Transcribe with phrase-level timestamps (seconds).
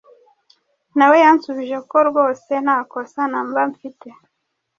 [0.97, 4.07] Nawe yansubije ko rwose nta kosa na mba mfite